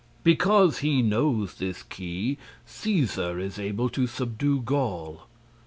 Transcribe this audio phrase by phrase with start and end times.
[0.23, 5.27] Because he knows this key, Cæsar is able to subdue Gaul.